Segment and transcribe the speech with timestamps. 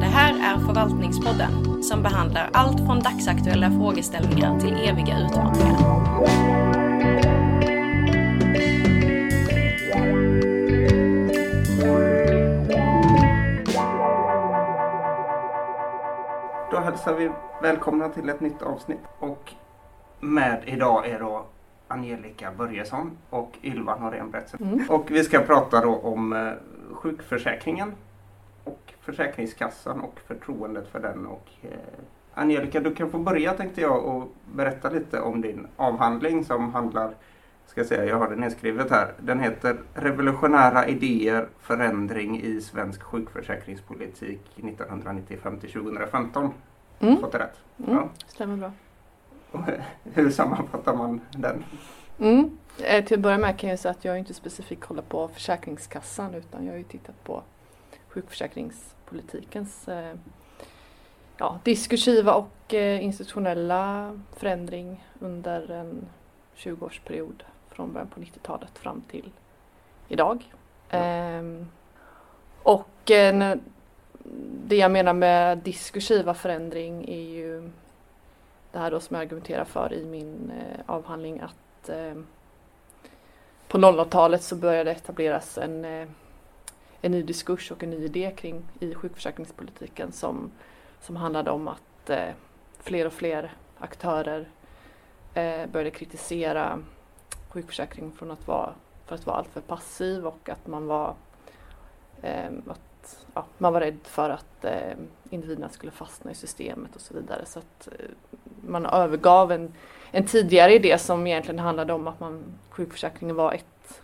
[0.00, 5.76] Det här är Förvaltningspodden som behandlar allt från dagsaktuella frågeställningar till eviga utmaningar.
[16.70, 17.30] Då hälsar vi
[17.62, 19.00] välkomna till ett nytt avsnitt.
[19.18, 19.52] Och
[20.20, 21.46] med idag är då
[21.88, 24.62] Angelica Börjesson och Ylva Norén Bretsen.
[24.62, 24.90] Mm.
[24.90, 26.52] Och vi ska prata då om eh,
[26.94, 27.94] sjukförsäkringen
[28.64, 31.26] och Försäkringskassan och förtroendet för den.
[31.26, 31.70] Och, eh,
[32.34, 37.14] Angelica, du kan få börja tänkte jag och berätta lite om din avhandling som handlar,
[37.66, 39.12] ska jag säga, jag har den nedskrivet här.
[39.18, 46.50] Den heter Revolutionära idéer, förändring i svensk sjukförsäkringspolitik 1995 till 2015.
[47.00, 47.16] Mm.
[47.16, 47.56] Fått det rätt?
[47.88, 48.08] Mm.
[48.26, 48.72] Stämmer bra.
[50.04, 51.64] Hur sammanfattar man den?
[52.18, 52.50] Mm.
[52.84, 56.34] Eh, till att börja med kan jag säga att jag inte specifikt kollar på Försäkringskassan
[56.34, 57.42] utan jag har ju tittat på
[58.08, 60.14] sjukförsäkringspolitikens eh,
[61.36, 66.08] ja, diskursiva och eh, institutionella förändring under en
[66.56, 69.32] 20-årsperiod från början på 90-talet fram till
[70.08, 70.52] idag.
[70.88, 70.98] Ja.
[70.98, 71.66] Ehm,
[72.62, 73.10] och
[74.66, 77.70] det jag menar med diskursiva förändring är ju
[78.72, 82.14] det här då som jag argumenterar för i min eh, avhandling att eh,
[83.70, 86.08] på 00-talet så började etableras en, eh,
[87.00, 90.50] en ny diskurs och en ny idé kring i sjukförsäkringspolitiken som,
[91.00, 92.28] som handlade om att eh,
[92.78, 94.48] fler och fler aktörer
[95.34, 96.78] eh, började kritisera
[97.48, 98.72] sjukförsäkringen från att vara,
[99.06, 101.14] för att vara alltför passiv och att man var
[102.66, 104.64] att, ja, man var rädd för att
[105.30, 107.46] individerna skulle fastna i systemet och så vidare.
[107.46, 107.88] Så att
[108.66, 109.72] man övergav en,
[110.10, 114.02] en tidigare idé som egentligen handlade om att man, sjukförsäkringen var ett,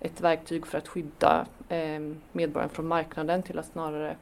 [0.00, 2.00] ett verktyg för att skydda eh,
[2.32, 4.16] medborgaren från marknaden till att snarare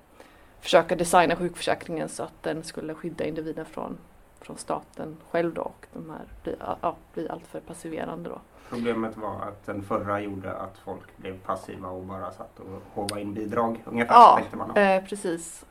[0.60, 3.98] försöka designa sjukförsäkringen så att den skulle skydda individen från,
[4.40, 8.40] från staten själv då och de här blir, ja, blir alltför passiverande då.
[8.68, 13.20] Problemet var att den förra gjorde att folk blev passiva och bara satt och håvade
[13.20, 14.14] in bidrag ungefär.
[14.14, 14.76] Ja, man.
[14.76, 15.64] Eh, precis.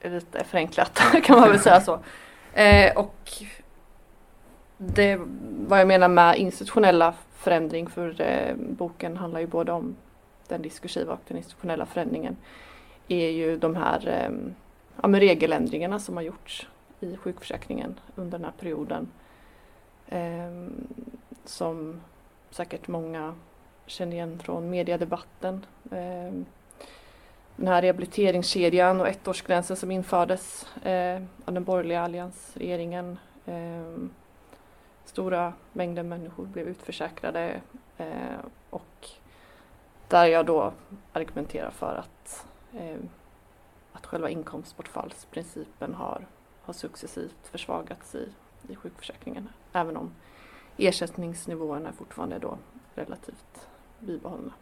[0.00, 2.00] Lite förenklat kan man väl säga så.
[2.52, 3.42] Eh, och
[4.76, 5.20] det
[5.66, 9.96] vad jag menar med institutionella förändring för eh, boken handlar ju både om
[10.48, 12.36] den diskursiva och den institutionella förändringen
[13.08, 14.52] är ju de här eh,
[15.02, 16.68] ja, med regeländringarna som har gjorts
[17.00, 19.08] i sjukförsäkringen under den här perioden.
[20.08, 20.68] Eh,
[21.44, 22.00] som
[22.50, 23.34] säkert många
[23.86, 25.66] känner igen från mediedebatten.
[25.90, 26.32] Eh,
[27.56, 33.18] den här rehabiliteringskedjan och ettårsgränsen som infördes eh, av den borgerliga alliansregeringen.
[33.46, 34.10] Ehm,
[35.04, 37.60] Stora mängder människor blev utförsäkrade
[37.96, 38.38] eh,
[38.70, 39.08] och
[40.08, 40.72] där jag då
[41.12, 42.98] argumenterar för att, eh,
[43.92, 46.26] att själva inkomstbortfallsprincipen har,
[46.62, 48.28] har successivt försvagats i,
[48.68, 49.48] i sjukförsäkringen.
[49.72, 50.10] Även om
[50.76, 52.58] ersättningsnivåerna fortfarande är då
[52.94, 53.68] relativt
[54.00, 54.52] bibehållna.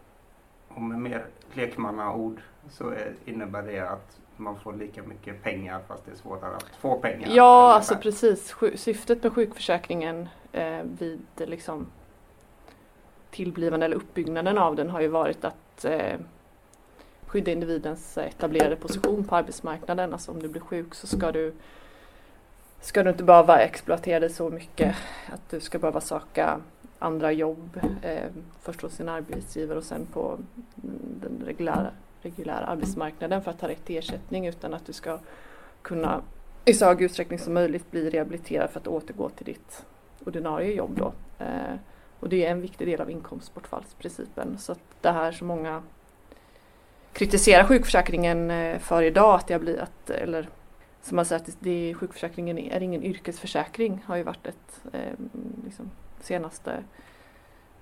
[0.68, 2.94] Och med mer lekmannaord så
[3.24, 7.28] innebär det att man får lika mycket pengar fast det är svårare att få pengar.
[7.32, 7.76] Ja, ungefär.
[7.76, 8.54] alltså precis.
[8.74, 11.86] Syftet med sjukförsäkringen eh, vid liksom
[13.30, 16.18] tillblivande eller uppbyggnaden av den har ju varit att eh,
[17.26, 20.12] skydda individens etablerade position på arbetsmarknaden.
[20.12, 21.54] Alltså om du blir sjuk så ska du
[22.80, 24.96] ska du inte behöva exploatera dig så mycket
[25.32, 26.60] att du ska behöva söka
[26.98, 27.80] andra jobb.
[28.02, 30.38] Eh, först hos sin arbetsgivare och sen på
[31.20, 31.90] den reguljära,
[32.22, 35.18] reguljära arbetsmarknaden för att ta rätt till ersättning utan att du ska
[35.82, 36.22] kunna
[36.64, 39.84] i så hög utsträckning som möjligt bli rehabiliterad för att återgå till ditt
[40.24, 41.12] ordinarie jobb då.
[41.44, 41.74] Eh,
[42.20, 44.58] och det är en viktig del av inkomstbortfallsprincipen.
[44.58, 45.82] Så att det här som många
[47.12, 50.48] kritiserar sjukförsäkringen eh, för idag, att det har blivit att, eller
[51.02, 55.12] som man säger att det, sjukförsäkringen är ingen yrkesförsäkring, har ju varit ett eh,
[55.64, 55.90] liksom,
[56.20, 56.82] senaste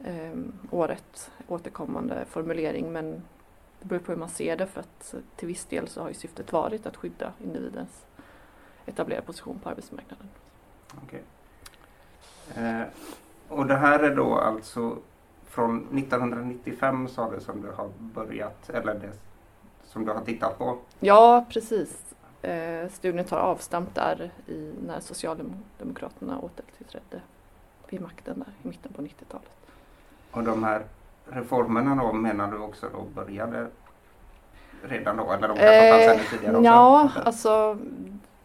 [0.04, 0.38] eh,
[0.70, 2.92] året återkommande formulering.
[2.92, 3.22] Men
[3.80, 6.14] det beror på hur man ser det för att till viss del så har ju
[6.14, 8.06] syftet varit att skydda individens
[8.86, 10.28] etablerade position på arbetsmarknaden.
[11.04, 11.22] Okej.
[12.54, 12.82] Eh,
[13.48, 14.98] och det här är då alltså
[15.46, 19.12] från 1995 sa du som du har börjat, eller det
[19.84, 20.78] som du har tittat på.
[21.00, 22.14] Ja, precis.
[22.42, 27.22] Eh, studien tar avstamp där i när Socialdemokraterna återträdde
[27.88, 29.50] vid makten där i mitten på 90-talet.
[30.30, 30.84] Och de här
[31.24, 33.66] reformerna då menar du också då började
[34.82, 35.32] redan då?
[35.32, 36.64] Eller de kanske fanns ännu tidigare också?
[36.64, 37.78] ja, alltså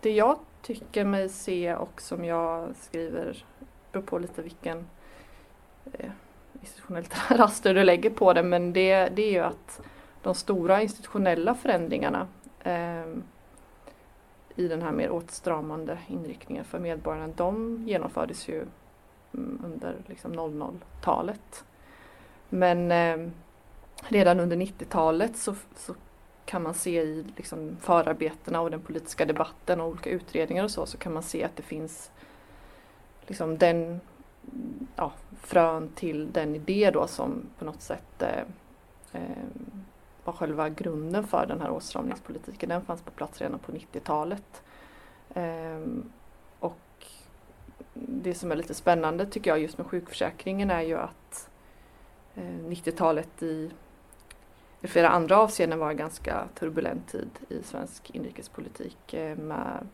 [0.02, 3.46] det jag tycker mig se och som jag skriver
[3.92, 4.86] beror på lite vilken
[5.94, 6.10] eh,
[6.62, 9.82] institutionellt raster du lägger på det men det, det är ju att
[10.22, 12.28] de stora institutionella förändringarna
[12.64, 13.06] eh,
[14.56, 18.66] i den här mer åtstramande inriktningen för medborgarna, de genomfördes ju
[19.34, 21.66] mm, under liksom 00-talet.
[22.50, 23.32] Men eh,
[24.08, 25.96] redan under 90-talet så, så,
[26.46, 30.86] kan man se i liksom förarbetena och den politiska debatten och olika utredningar och så,
[30.86, 32.12] så kan man se att det finns
[33.28, 34.02] liksom den
[34.96, 35.12] ja,
[35.42, 38.44] frön till den idé då som på något sätt eh,
[39.12, 39.46] eh,
[40.24, 42.70] var själva grunden för den här åtstramningspolitiken.
[42.70, 44.64] Den fanns på plats redan på 90-talet.
[45.34, 45.80] Eh,
[46.60, 47.06] och
[47.94, 51.50] det som är lite spännande tycker jag just med sjukförsäkringen är ju att
[52.36, 53.72] Eh, 90-talet i,
[54.82, 59.88] i flera andra avseenden var en ganska turbulent tid i svensk inrikespolitik eh, med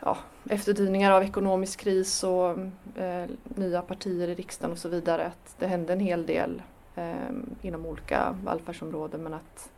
[0.00, 0.18] ja,
[0.50, 2.58] efterdyningar av ekonomisk kris och
[3.02, 5.26] eh, nya partier i riksdagen och så vidare.
[5.26, 6.62] Att det hände en hel del
[6.94, 7.30] eh,
[7.62, 9.70] inom olika välfärdsområden men att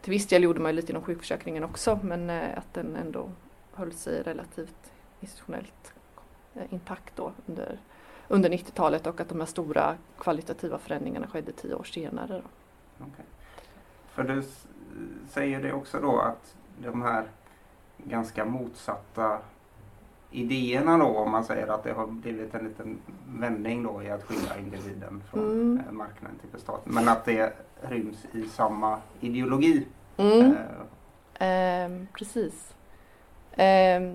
[0.00, 3.30] till viss del gjorde man ju lite inom sjukförsäkringen också men eh, att den ändå
[3.72, 5.94] höll sig relativt institutionellt
[6.54, 7.78] eh, intakt då under,
[8.28, 12.42] under 90-talet och att de här stora kvalitativa förändringarna skedde tio år senare.
[12.98, 13.24] Okay.
[14.08, 14.42] För du
[15.28, 17.24] säger det också då att de här
[17.98, 19.38] ganska motsatta
[20.30, 24.22] idéerna då om man säger att det har blivit en liten vändning då i att
[24.22, 25.82] skilja individen från mm.
[25.86, 26.94] Eh, marknaden till staten.
[26.94, 29.86] Men att det ryms i samma ideologi.
[30.16, 30.56] Mm.
[31.34, 31.84] Eh.
[31.84, 32.74] Eh, precis.
[33.52, 34.12] Eh,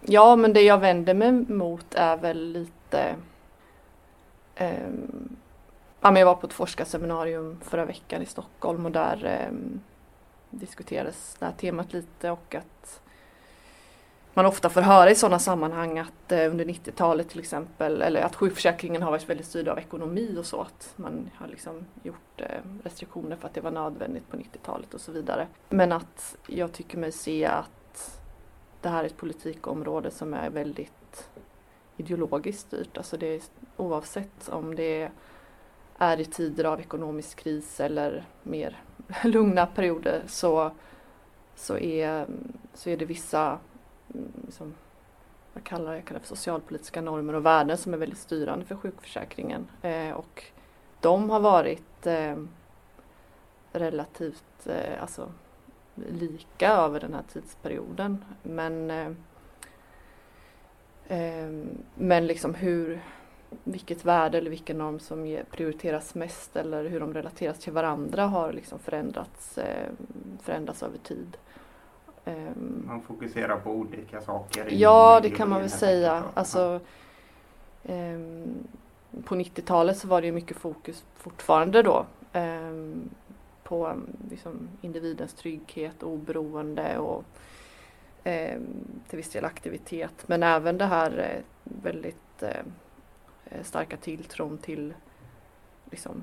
[0.00, 3.14] ja men det jag vänder mig mot är väl lite Eh,
[4.54, 5.36] ehm,
[6.00, 9.52] ja, jag var på ett forskarseminarium förra veckan i Stockholm och där eh,
[10.50, 13.00] diskuterades det här temat lite och att
[14.36, 18.36] man ofta får höra i sådana sammanhang att eh, under 90-talet till exempel, eller att
[18.36, 22.60] sjukförsäkringen har varit väldigt styrd av ekonomi och så, att man har liksom gjort eh,
[22.84, 25.46] restriktioner för att det var nödvändigt på 90-talet och så vidare.
[25.68, 28.20] Men att jag tycker mig se att
[28.80, 31.28] det här är ett politikområde som är väldigt
[31.96, 33.40] ideologiskt styrt, alltså det är
[33.76, 35.10] oavsett om det
[35.98, 38.76] är i tider av ekonomisk kris eller mer
[39.24, 40.70] lugna perioder så,
[41.54, 42.26] så, är,
[42.74, 43.58] så är det vissa
[44.14, 44.74] mm, liksom,
[45.52, 49.66] vad kallar jag kallar för socialpolitiska normer och värden som är väldigt styrande för sjukförsäkringen.
[49.82, 50.44] Eh, och
[51.00, 52.36] de har varit eh,
[53.72, 55.32] relativt eh, alltså,
[55.94, 58.24] lika över den här tidsperioden.
[58.42, 59.10] Men, eh,
[61.94, 63.00] men liksom hur,
[63.64, 68.52] vilket värde eller vilken norm som prioriteras mest eller hur de relateras till varandra har
[68.52, 69.90] liksom förändrats, eh,
[70.42, 71.36] förändrats över tid.
[72.24, 74.66] Ehm, man fokuserar på olika saker?
[74.70, 76.24] Ja, det kan man väl säga.
[76.34, 76.80] Alltså,
[79.24, 82.06] på 90-talet så var det mycket fokus fortfarande då
[83.66, 83.94] på
[84.30, 87.24] liksom, individens trygghet, oberoende och
[88.26, 90.28] Ehm, till viss del aktivitet.
[90.28, 91.42] Men även det här eh,
[91.82, 92.50] väldigt eh,
[93.44, 94.94] eh, starka tilltron till
[95.90, 96.22] liksom,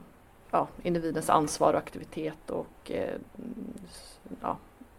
[0.52, 3.16] ja, individens ansvar och aktivitet och eh,
[4.42, 4.58] ja,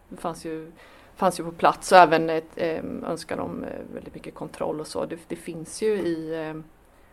[0.08, 0.72] det fanns ju,
[1.14, 4.86] fanns ju på plats och även ett eh, önskan om eh, väldigt mycket kontroll och
[4.86, 5.06] så.
[5.06, 6.60] Det, det finns ju i eh,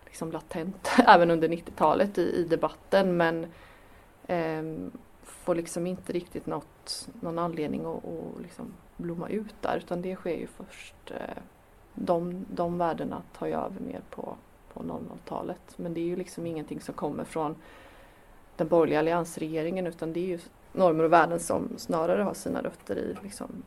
[0.05, 3.45] liksom latent även under 90-talet i, i, debatten men
[4.27, 4.89] eh,
[5.23, 10.15] får liksom inte riktigt något, någon anledning att, att liksom blomma ut där utan det
[10.15, 11.41] sker ju först eh,
[11.93, 14.35] de, de värdena tar ju över mer på,
[14.73, 15.77] på 00-talet.
[15.77, 17.55] Men det är ju liksom ingenting som kommer från
[18.55, 20.39] den borgerliga alliansregeringen utan det är ju
[20.71, 23.63] normer och värden som snarare har sina rötter i liksom,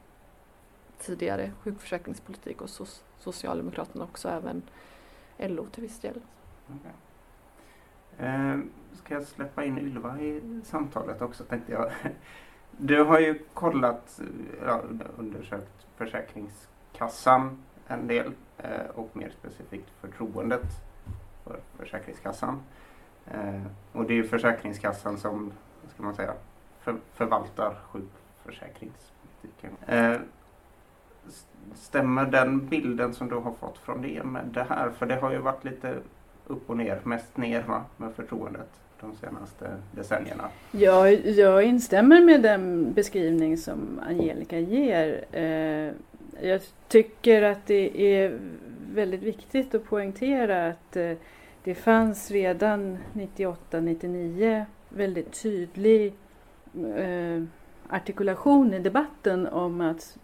[0.99, 2.87] tidigare sjukförsäkringspolitik och so
[3.19, 4.63] Socialdemokraterna också, även
[5.39, 6.21] LO till viss del.
[6.67, 6.93] Okay.
[8.29, 8.59] Eh,
[8.93, 11.93] ska jag släppa in Ylva i samtalet också tänkte jag.
[12.79, 14.27] Du har ju kollat, eh,
[14.67, 14.83] ja,
[15.19, 20.67] undersökt Försäkringskassan en del eh, och mer specifikt förtroendet
[21.45, 22.63] för Försäkringskassan.
[23.27, 23.63] Eh,
[23.93, 25.53] och det är ju Försäkringskassan som,
[25.83, 26.35] vad ska man säga,
[26.81, 29.77] för, förvaltar sjukförsäkringspolitiken.
[31.75, 34.91] Stämmer den bilden som du har fått från det med det här?
[34.91, 35.99] För det har ju varit lite
[36.47, 38.71] upp och ner, mest ner va, med förtroendet
[39.05, 40.49] de senaste decennierna.
[40.73, 45.25] Ja, jag instämmer med den beskrivning som Angelica ger.
[45.33, 45.93] Eh,
[46.49, 48.39] jag tycker att det är
[48.95, 51.13] väldigt viktigt att poängtera att eh,
[51.65, 56.15] det fanns redan 98-99 väldigt tydlig
[56.97, 57.43] eh,
[57.89, 60.19] artikulation i debatten om att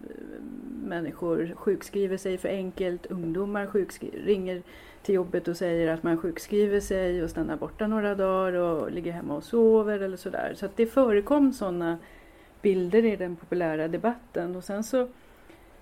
[0.85, 3.67] Människor sjukskriver sig för enkelt, ungdomar
[4.25, 4.63] ringer
[5.02, 9.12] till jobbet och säger att man sjukskriver sig och stannar borta några dagar och ligger
[9.12, 10.54] hemma och sover eller sådär.
[10.57, 11.99] Så att det förekom sådana
[12.62, 14.57] bilder i den populära debatten.
[14.57, 15.09] Och sen så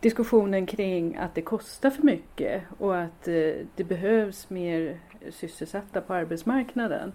[0.01, 6.15] diskussionen kring att det kostar för mycket och att eh, det behövs mer sysselsatta på
[6.15, 7.13] arbetsmarknaden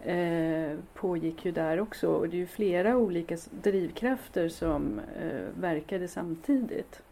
[0.00, 2.08] eh, pågick ju där också.
[2.08, 7.02] Och det är ju flera olika drivkrafter som eh, verkade samtidigt.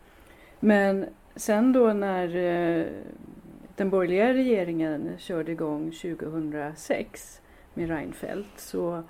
[0.61, 2.87] Men sen då när eh,
[3.77, 7.41] den borgerliga regeringen körde igång 2006
[7.75, 9.03] med Reinfeldt så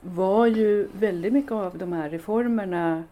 [0.00, 3.04] var ju väldigt mycket av de här reformerna,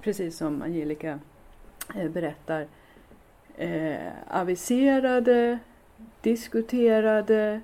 [0.00, 1.18] precis som Angelica
[1.94, 2.66] eh, berättar,
[3.56, 5.58] eh, aviserade,
[6.20, 7.60] diskuterade.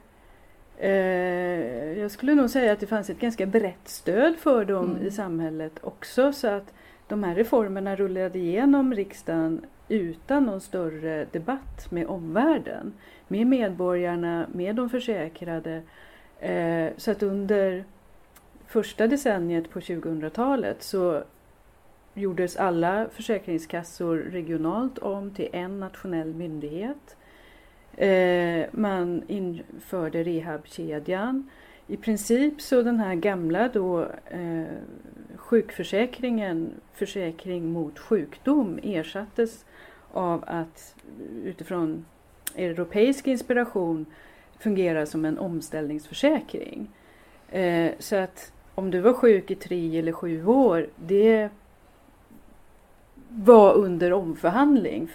[0.79, 5.07] Eh, jag skulle nog säga att det fanns ett ganska brett stöd för dem mm.
[5.07, 6.73] i samhället också så att
[7.09, 12.93] de här reformerna rullade igenom riksdagen utan någon större debatt med omvärlden,
[13.29, 15.83] med medborgarna, med de försäkrade.
[16.41, 17.85] Eh, så att under
[18.67, 21.23] första decenniet på 2000-talet så
[22.15, 27.17] gjordes alla försäkringskassor regionalt om till en nationell myndighet.
[27.97, 31.51] Eh, man införde rehabkedjan.
[31.87, 34.65] I princip så den här gamla då eh,
[35.55, 39.65] sjukförsäkringen, försäkring mot sjukdom, ersattes
[40.13, 40.95] av att
[41.45, 42.05] utifrån
[42.57, 44.07] europeisk inspiration
[44.59, 46.91] fungera som en omställningsförsäkring.
[47.51, 51.49] Eh, så att om du var sjuk i tre eller sju år, det
[53.29, 55.09] var under omförhandling.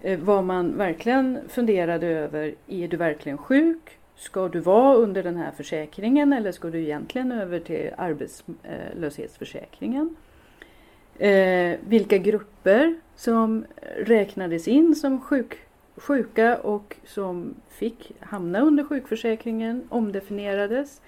[0.00, 3.98] Eh, vad man verkligen funderade över, är du verkligen sjuk?
[4.16, 10.16] Ska du vara under den här försäkringen eller ska du egentligen över till arbetslöshetsförsäkringen?
[11.18, 13.64] Eh, vilka grupper som
[13.96, 15.58] räknades in som sjuk,
[15.96, 21.00] sjuka och som fick hamna under sjukförsäkringen omdefinierades.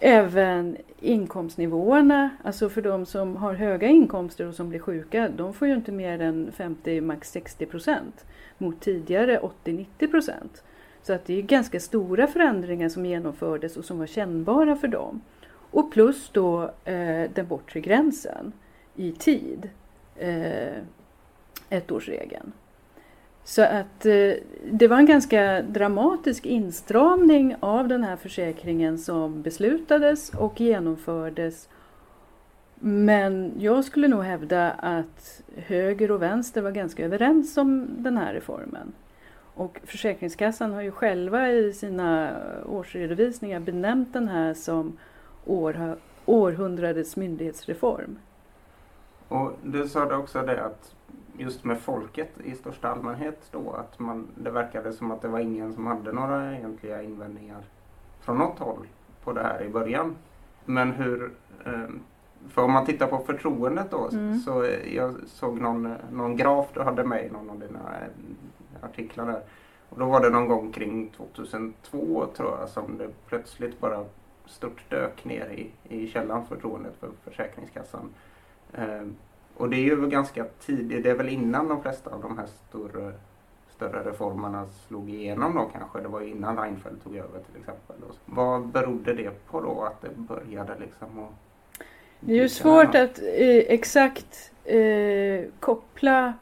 [0.00, 5.68] Även inkomstnivåerna, alltså för de som har höga inkomster och som blir sjuka, de får
[5.68, 8.24] ju inte mer än 50, max 60 procent
[8.58, 10.62] mot tidigare 80-90 procent.
[11.02, 15.20] Så att det är ganska stora förändringar som genomfördes och som var kännbara för dem.
[15.70, 18.52] Och plus då eh, den bortre gränsen
[18.96, 19.70] i tid,
[20.16, 20.76] eh,
[21.70, 22.52] ettårsregeln.
[23.44, 24.32] Så att eh,
[24.70, 31.68] det var en ganska dramatisk instramning av den här försäkringen som beslutades och genomfördes.
[32.74, 38.34] Men jag skulle nog hävda att höger och vänster var ganska överens om den här
[38.34, 38.92] reformen.
[39.54, 44.98] Och Försäkringskassan har ju själva i sina årsredovisningar benämnt den här som
[45.46, 48.18] år, århundradets myndighetsreform.
[49.28, 50.94] Och du sa det också det att
[51.38, 55.38] just med folket i största allmänhet då att man, det verkade som att det var
[55.38, 57.62] ingen som hade några egentliga invändningar
[58.20, 58.86] från något håll
[59.24, 60.16] på det här i början.
[60.64, 61.30] Men hur,
[61.64, 62.00] ehm,
[62.48, 64.38] för om man tittar på förtroendet då mm.
[64.38, 68.08] så jag såg någon, någon graf du hade med i någon av dina eh,
[68.82, 69.42] artiklar där.
[69.88, 74.04] Och då var det någon gång kring 2002 tror jag som det plötsligt bara
[74.46, 78.14] stort dök ner i, i källan förtroendet för Försäkringskassan.
[78.72, 79.16] Ehm,
[79.56, 82.46] och det är ju ganska tidigt, det är väl innan de flesta av de här
[82.46, 83.12] större,
[83.70, 86.00] större reformerna slog igenom då kanske.
[86.00, 87.96] Det var ju innan Reinfeldt tog över till exempel.
[88.24, 91.30] Vad berodde det på då att det började liksom att
[92.20, 96.34] Det är ju svårt att eh, exakt eh, koppla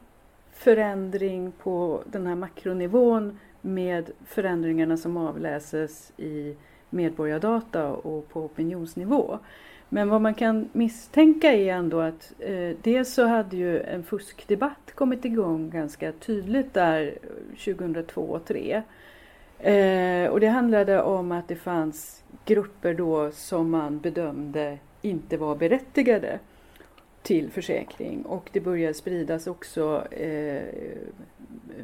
[0.63, 6.55] förändring på den här makronivån med förändringarna som avläses i
[6.89, 9.39] medborgardata och på opinionsnivå.
[9.89, 14.91] Men vad man kan misstänka är ändå att eh, dels så hade ju en fuskdebatt
[14.95, 17.17] kommit igång ganska tydligt där
[17.65, 18.83] 2002 och 2003.
[19.59, 25.55] Eh, och det handlade om att det fanns grupper då som man bedömde inte var
[25.55, 26.39] berättigade
[27.21, 30.63] till försäkring och det började spridas också eh,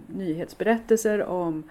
[0.07, 1.63] nyhetsberättelser om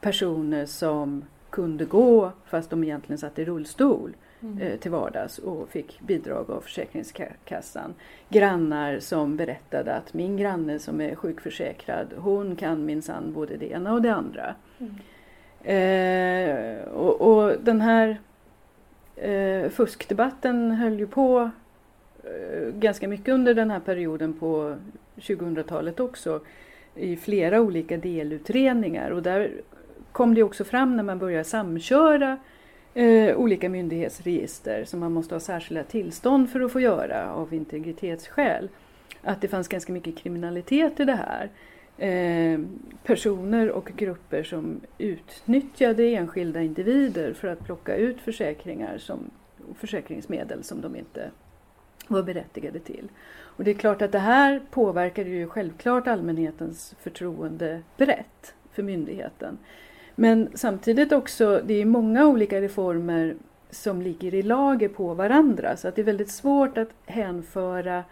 [0.00, 4.58] personer som kunde gå fast de egentligen satt i rullstol mm.
[4.58, 7.94] eh, till vardags och fick bidrag av Försäkringskassan.
[8.28, 13.92] Grannar som berättade att min granne som är sjukförsäkrad hon kan minsann både det ena
[13.92, 14.54] och det andra.
[14.78, 14.94] Mm.
[15.64, 18.20] Eh, och, och, den här
[19.16, 21.50] eh, fuskdebatten höll ju på
[22.82, 24.76] ganska mycket under den här perioden på
[25.16, 26.40] 2000-talet också
[26.94, 29.50] i flera olika delutredningar och där
[30.12, 32.38] kom det också fram när man började samköra
[32.94, 38.68] eh, olika myndighetsregister som man måste ha särskilda tillstånd för att få göra av integritetsskäl.
[39.22, 41.50] att det fanns ganska mycket kriminalitet i det här.
[41.98, 42.60] Eh,
[43.04, 49.30] personer och grupper som utnyttjade enskilda individer för att plocka ut försäkringar som,
[49.78, 51.30] försäkringsmedel som de inte
[52.08, 53.08] var berättigade till.
[53.56, 59.58] Och det är klart att det här påverkade ju självklart allmänhetens förtroende brett för myndigheten.
[60.14, 63.36] Men samtidigt också, det är många olika reformer
[63.70, 68.04] som ligger i lager på varandra så att det är väldigt svårt att hänföra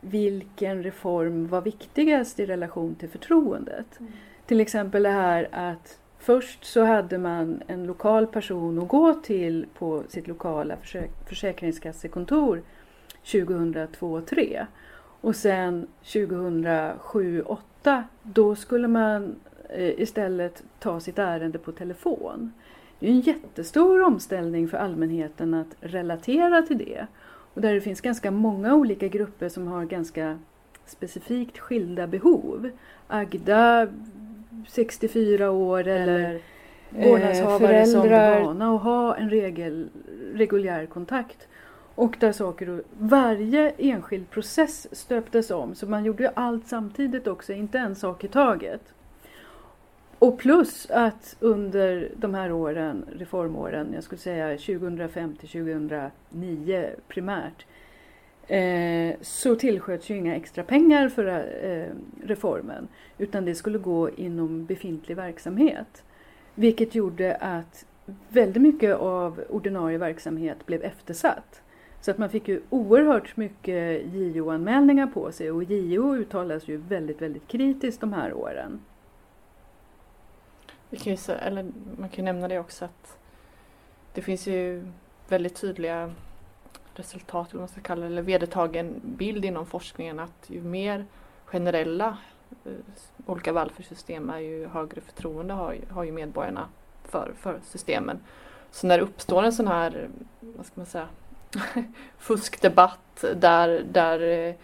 [0.00, 4.00] vilken reform var viktigast i relation till förtroendet.
[4.00, 4.12] Mm.
[4.46, 9.66] Till exempel det här att först så hade man en lokal person att gå till
[9.78, 12.62] på sitt lokala försäk försäkringskassekontor
[13.24, 14.66] 2002-2003
[15.20, 19.36] och sen 2007-2008 då skulle man
[19.68, 22.52] eh, istället ta sitt ärende på telefon.
[22.98, 27.06] Det är en jättestor omställning för allmänheten att relatera till det.
[27.54, 30.38] Och där det finns ganska många olika grupper som har ganska
[30.86, 32.70] specifikt skilda behov.
[33.06, 33.88] Agda,
[34.68, 36.40] 64 år eller
[36.90, 39.88] vårdnadshavare eh, som är vana att ha en regel,
[40.34, 41.48] reguljär kontakt.
[41.94, 47.52] Och där saker och, varje enskild process stöptes om så man gjorde allt samtidigt också,
[47.52, 48.94] inte en sak i taget.
[50.18, 57.66] Och plus att under de här åren, reformåren, jag skulle säga 2005 till 2009 primärt,
[58.46, 61.26] eh, så tillsköts ju inga extra pengar för
[61.62, 61.94] eh,
[62.26, 66.04] reformen utan det skulle gå inom befintlig verksamhet.
[66.54, 67.86] Vilket gjorde att
[68.28, 71.63] väldigt mycket av ordinarie verksamhet blev eftersatt.
[72.04, 77.22] Så att man fick ju oerhört mycket JO-anmälningar på sig och JO uttalas ju väldigt,
[77.22, 78.80] väldigt kritiskt de här åren.
[80.90, 81.66] Vi kan ju, eller
[81.98, 83.18] man kan nämna det också att
[84.14, 84.86] det finns ju
[85.28, 86.12] väldigt tydliga
[86.94, 91.06] resultat, eller man ska kalla det, eller vedertagen bild inom forskningen att ju mer
[91.44, 92.18] generella
[92.64, 92.72] eh,
[93.26, 96.68] olika välfärdssystem är ju högre förtroende har, har ju medborgarna
[97.04, 98.20] för, för systemen.
[98.70, 100.08] Så när det uppstår en sån här,
[100.40, 101.08] vad ska man säga,
[102.18, 104.54] fuskdebatt där, där eh,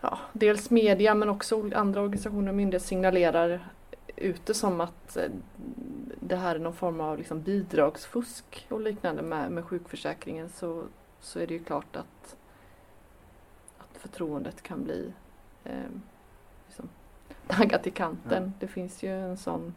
[0.00, 3.68] ja, dels media men också andra organisationer och myndigheter signalerar
[4.16, 5.30] ute som att eh,
[6.20, 10.84] det här är någon form av liksom bidragsfusk och liknande med, med sjukförsäkringen så,
[11.20, 12.36] så är det ju klart att,
[13.78, 15.12] att förtroendet kan bli
[15.64, 15.90] eh,
[16.66, 16.88] liksom,
[17.58, 18.44] naggat i kanten.
[18.44, 18.50] Ja.
[18.60, 19.74] Det finns ju en sån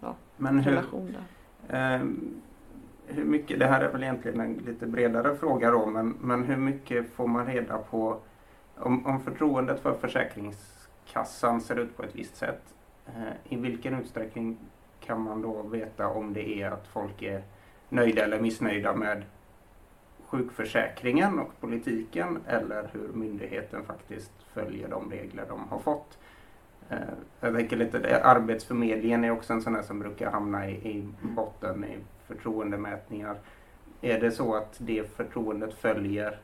[0.00, 1.16] ja, Men hur, relation
[1.68, 1.96] där.
[1.96, 2.04] Eh,
[3.10, 6.56] hur mycket, det här är väl egentligen en lite bredare fråga då, men, men hur
[6.56, 8.18] mycket får man reda på
[8.76, 12.62] om, om förtroendet för Försäkringskassan ser ut på ett visst sätt
[13.16, 14.58] Eh, I vilken utsträckning
[15.00, 17.42] kan man då veta om det är att folk är
[17.88, 19.22] nöjda eller missnöjda med
[20.26, 26.18] sjukförsäkringen och politiken eller hur myndigheten faktiskt följer de regler de har fått.
[26.88, 26.98] Eh,
[27.40, 31.84] jag tänker lite, Arbetsförmedlingen är också en sån här som brukar hamna i, i botten
[31.84, 31.96] i
[32.30, 33.36] förtroendemätningar.
[34.00, 36.38] Är det så att det förtroendet följer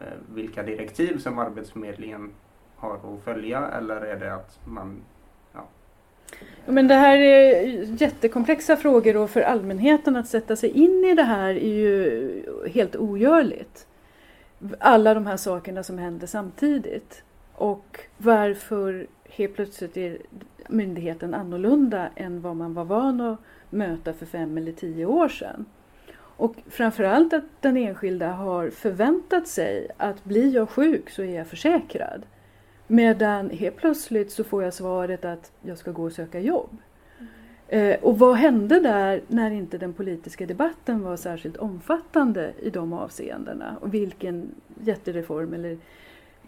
[0.00, 2.32] eh, vilka direktiv som Arbetsförmedlingen
[2.76, 5.02] har att följa eller är det att man
[6.66, 7.62] men det här är
[8.02, 12.96] jättekomplexa frågor och för allmänheten att sätta sig in i det här är ju helt
[12.96, 13.86] ogörligt.
[14.78, 17.22] Alla de här sakerna som händer samtidigt.
[17.54, 20.18] Och varför helt plötsligt är
[20.68, 23.38] myndigheten annorlunda än vad man var van att
[23.74, 25.66] möta för fem eller tio år sedan.
[26.36, 31.46] Och framförallt att den enskilda har förväntat sig att blir jag sjuk så är jag
[31.46, 32.22] försäkrad.
[32.86, 36.76] Medan helt plötsligt så får jag svaret att jag ska gå och söka jobb.
[37.68, 42.92] Eh, och vad hände där när inte den politiska debatten var särskilt omfattande i de
[42.92, 43.76] avseendena?
[43.80, 45.78] Och vilken jättereform eller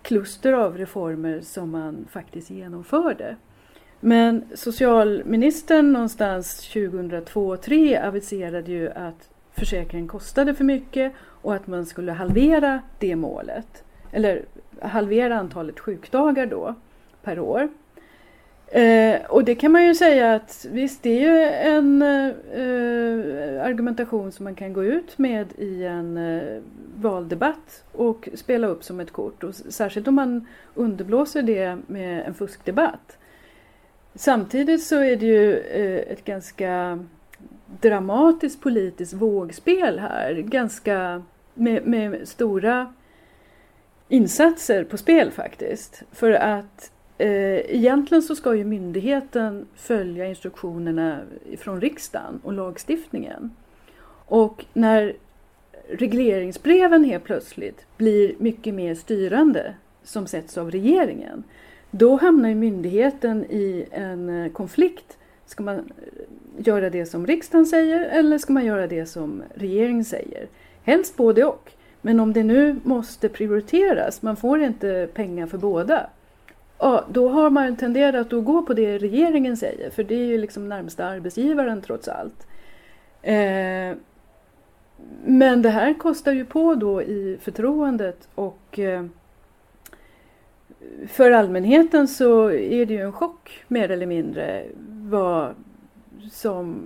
[0.03, 3.37] kluster av reformer som man faktiskt genomförde.
[4.01, 12.13] Men socialministern någonstans 2002-2003 aviserade ju att försäkringen kostade för mycket och att man skulle
[12.13, 13.85] halvera det målet.
[14.13, 14.45] Eller
[14.81, 16.75] halvera antalet sjukdagar då
[17.23, 17.69] per år.
[18.67, 21.43] Eh, och det kan man ju säga att visst det är ju
[21.77, 26.63] en eh, argumentation som man kan gå ut med i en eh,
[26.97, 29.45] valdebatt och spela upp som ett kort.
[29.45, 33.19] Och särskilt om man underblåser det med en fuskdebatt.
[34.17, 37.05] Samtidigt så är det ju eh, ett ganska
[37.81, 40.35] dramatiskt politiskt vågspel här.
[40.35, 41.23] Ganska
[41.55, 42.95] med, med stora
[44.09, 46.03] insatser på spel faktiskt.
[46.13, 51.21] För att eh, egentligen så ska ju myndigheten följa instruktionerna
[51.59, 53.51] från riksdagen och lagstiftningen.
[54.27, 55.17] Och när
[55.89, 61.45] regleringsbreven helt plötsligt blir mycket mer styrande som sätts av regeringen.
[61.99, 65.19] Då hamnar ju myndigheten i en eh, konflikt.
[65.47, 65.83] Ska man eh,
[66.57, 70.47] göra det som riksdagen säger eller ska man göra det som regeringen säger?
[70.83, 71.73] Helst både och.
[72.01, 76.07] Men om det nu måste prioriteras, man får inte pengar för båda.
[76.79, 80.39] Ja, då har man tenderat att gå på det regeringen säger, för det är ju
[80.39, 82.47] liksom närmsta arbetsgivaren trots allt.
[83.23, 83.97] Eh,
[85.25, 89.05] men det här kostar ju på då i förtroendet och eh,
[91.09, 95.55] för allmänheten så är det ju en chock mer eller mindre vad
[96.31, 96.81] som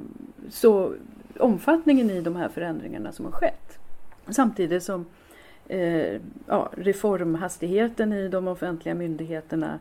[0.48, 0.94] så
[1.38, 3.78] omfattningen i de här förändringarna som har skett.
[4.28, 5.06] Samtidigt som
[5.68, 9.78] eh, ja, reformhastigheten i de offentliga myndigheterna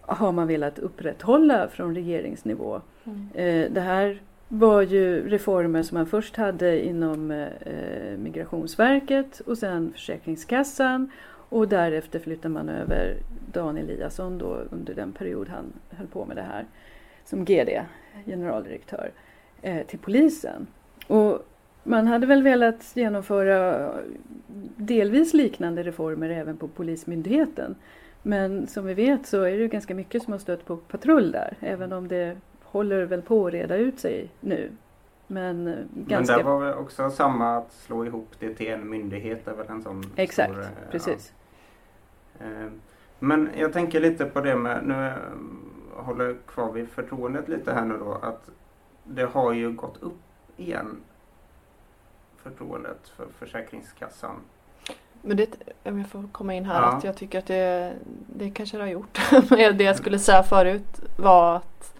[0.00, 2.80] har man velat upprätthålla från regeringsnivå.
[3.04, 3.28] Mm.
[3.34, 9.92] Eh, det här var ju reformer som man först hade inom eh, Migrationsverket och sen
[9.92, 11.10] Försäkringskassan
[11.48, 13.16] och därefter flyttar man över
[13.52, 16.66] Dan Eliasson då under den period han höll på med det här
[17.24, 17.82] som GD,
[18.26, 19.10] generaldirektör,
[19.62, 20.66] eh, till polisen.
[21.06, 21.46] Och
[21.82, 23.90] man hade väl velat genomföra
[24.76, 27.74] delvis liknande reformer även på Polismyndigheten.
[28.22, 31.56] Men som vi vet så är det ganska mycket som har stött på patrull där,
[31.60, 34.70] även om det håller väl på att reda ut sig nu.
[35.30, 36.36] Men, ganska...
[36.36, 39.54] Men där var väl också samma att slå ihop det till en myndighet, det är
[39.54, 41.32] väl en sån Exakt, stor, precis.
[42.38, 42.46] Ja.
[42.46, 42.70] Eh,
[43.18, 47.84] men jag tänker lite på det med, nu eh, håller kvar vid förtroendet lite här
[47.84, 48.50] nu då, att
[49.04, 50.20] det har ju gått upp
[50.56, 50.96] igen
[52.42, 54.36] förtroendet för Försäkringskassan.
[55.22, 55.48] Men det,
[55.84, 56.88] om jag får komma in här, ja.
[56.88, 57.92] att jag tycker att det,
[58.26, 59.20] det kanske det har gjort.
[59.48, 61.97] det jag skulle säga förut var att,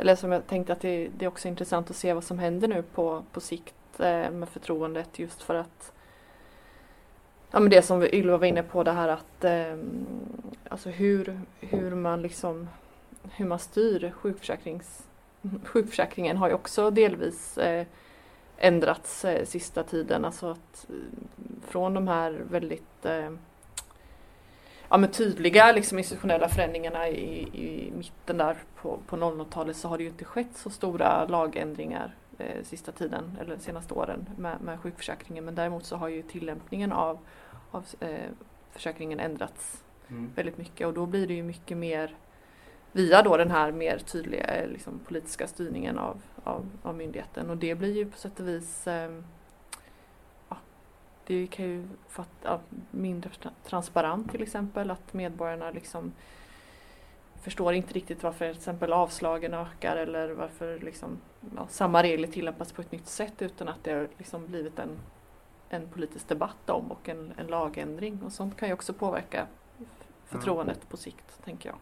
[0.00, 2.68] eller som jag tänkte att det, det är också intressant att se vad som händer
[2.68, 5.92] nu på, på sikt eh, med förtroendet just för att
[7.52, 9.76] Ja men det som Ylva var inne på det här att eh,
[10.68, 12.68] alltså hur, hur man liksom
[13.22, 15.06] hur man styr sjukförsäkrings,
[15.64, 17.86] sjukförsäkringen har ju också delvis eh,
[18.56, 20.24] ändrats eh, sista tiden.
[20.24, 20.94] Alltså att eh,
[21.68, 23.30] från de här väldigt eh,
[24.90, 29.98] ja, men tydliga liksom, institutionella förändringarna i, i mitten där på, på 00-talet så har
[29.98, 34.80] det ju inte skett så stora lagändringar eh, sista tiden eller senaste åren med, med
[34.80, 35.44] sjukförsäkringen.
[35.44, 37.18] Men däremot så har ju tillämpningen av,
[37.70, 38.30] av eh,
[38.72, 40.30] försäkringen ändrats mm.
[40.34, 42.16] väldigt mycket och då blir det ju mycket mer
[42.92, 47.56] via då den här mer tydliga eh, liksom, politiska styrningen av, av, av, myndigheten och
[47.56, 49.10] det blir ju på sätt och vis eh,
[51.30, 53.30] det kan ju fatta, mindre
[53.64, 56.12] transparent till exempel att medborgarna liksom
[57.42, 61.20] förstår inte riktigt varför till exempel avslagen ökar eller varför liksom,
[61.56, 64.98] ja, samma regler tillämpas på ett nytt sätt utan att det har liksom blivit en,
[65.68, 69.46] en politisk debatt om och en, en lagändring och sånt kan ju också påverka
[70.26, 71.78] förtroendet på sikt tänker jag.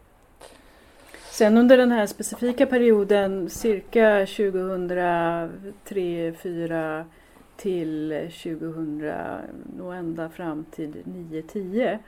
[1.30, 7.06] Sen under den här specifika perioden cirka 2003, 2004
[7.58, 8.10] till
[8.42, 11.98] 2000 och ända fram till 9, 10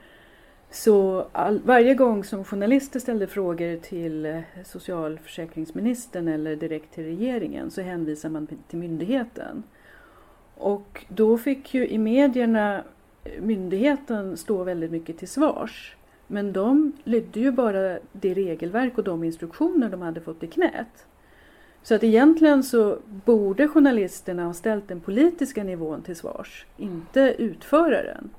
[0.70, 7.80] så all, varje gång som journalister ställde frågor till socialförsäkringsministern eller direkt till regeringen så
[7.80, 9.62] hänvisade man till myndigheten.
[10.54, 12.84] Och då fick ju i medierna
[13.40, 15.96] myndigheten stå väldigt mycket till svars.
[16.26, 21.06] Men de lydde ju bara det regelverk och de instruktioner de hade fått i knät.
[21.82, 28.30] Så att egentligen så borde journalisterna ha ställt den politiska nivån till svars, inte utföraren.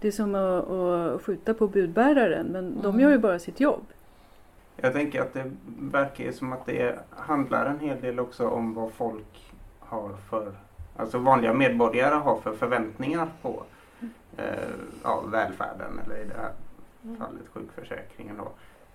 [0.00, 2.82] Det är som att, att skjuta på budbäraren, men mm.
[2.82, 3.86] de gör ju bara sitt jobb.
[4.76, 8.92] Jag tänker att det verkar som att det handlar en hel del också om vad
[8.92, 10.52] folk har för,
[10.96, 13.62] alltså vanliga medborgare har för förväntningar på
[14.36, 14.44] eh,
[15.02, 16.52] ja, välfärden eller i det här
[17.18, 18.36] fallet sjukförsäkringen.
[18.36, 18.48] Då.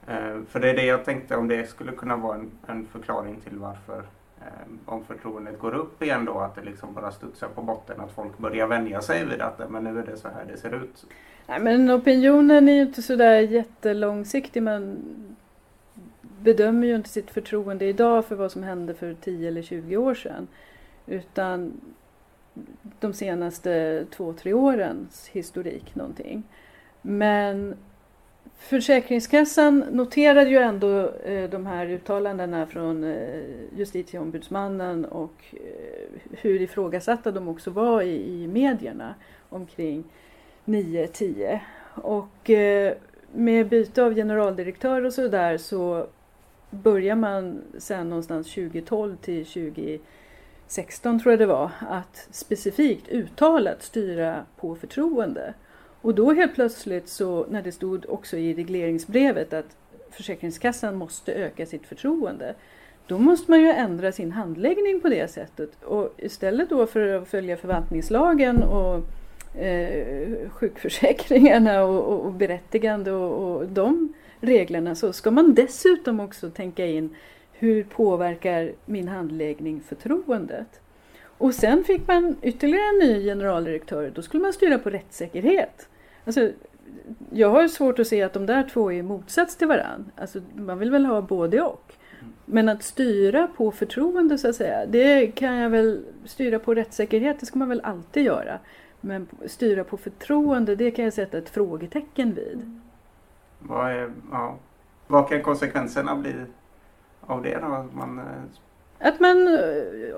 [0.07, 3.39] Eh, för det är det jag tänkte om det skulle kunna vara en, en förklaring
[3.41, 4.03] till varför
[4.41, 4.45] eh,
[4.85, 8.37] om förtroendet går upp igen då att det liksom bara studsar på botten att folk
[8.37, 11.05] börjar vänja sig vid att men nu är det så här det ser ut.
[11.47, 14.63] Nej men opinionen är ju inte sådär jättelångsiktig.
[14.63, 14.97] Man
[16.21, 20.13] bedömer ju inte sitt förtroende idag för vad som hände för 10 eller 20 år
[20.13, 20.47] sedan.
[21.05, 21.81] Utan
[22.99, 26.43] de senaste två, tre årens historik någonting.
[27.01, 27.75] Men
[28.57, 33.39] Försäkringskassan noterade ju ändå eh, de här uttalandena från eh,
[33.77, 39.15] justitieombudsmannen och eh, hur ifrågasatta de också var i, i medierna
[39.49, 40.03] omkring
[40.65, 41.59] 9-10.
[41.95, 42.49] Och
[43.31, 46.07] med byte av generaldirektör och sådär så
[46.69, 54.45] börjar man sen någonstans 2012 till 2016 tror jag det var att specifikt uttalat styra
[54.57, 55.53] på förtroende.
[56.03, 59.77] Och då helt plötsligt så när det stod också i regleringsbrevet att
[60.11, 62.55] Försäkringskassan måste öka sitt förtroende.
[63.07, 65.83] Då måste man ju ändra sin handläggning på det sättet.
[65.83, 68.95] Och istället då för att följa förvaltningslagen och
[69.61, 76.49] eh, sjukförsäkringarna och, och, och berättigande och, och de reglerna så ska man dessutom också
[76.49, 77.15] tänka in
[77.51, 80.81] hur påverkar min handläggning förtroendet?
[81.37, 84.11] Och sen fick man ytterligare en ny generaldirektör.
[84.15, 85.87] Då skulle man styra på rättssäkerhet.
[86.25, 86.51] Alltså,
[87.29, 90.11] jag har svårt att se att de där två är motsats till varandra.
[90.15, 91.93] Alltså, man vill väl ha både och.
[92.45, 97.39] Men att styra på förtroende så att säga, det kan jag väl styra på rättssäkerhet,
[97.39, 98.59] det ska man väl alltid göra.
[99.01, 102.79] Men styra på förtroende, det kan jag sätta ett frågetecken vid.
[103.59, 104.57] Vad, är, ja,
[105.07, 106.33] vad kan konsekvenserna bli
[107.21, 107.87] av det då?
[107.93, 109.59] Man, eh, att man eh,